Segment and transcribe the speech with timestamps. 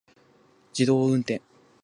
[0.73, 1.43] 自動運転